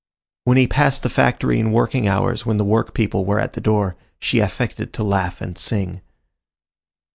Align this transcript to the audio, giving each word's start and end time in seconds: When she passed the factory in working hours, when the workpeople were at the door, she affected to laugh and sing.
When 0.45 0.57
she 0.57 0.65
passed 0.65 1.03
the 1.03 1.09
factory 1.11 1.59
in 1.59 1.71
working 1.71 2.07
hours, 2.07 2.43
when 2.43 2.57
the 2.57 2.65
workpeople 2.65 3.23
were 3.23 3.39
at 3.39 3.53
the 3.53 3.61
door, 3.61 3.97
she 4.19 4.39
affected 4.39 4.93
to 4.93 5.03
laugh 5.03 5.41
and 5.41 5.55
sing. 5.55 6.01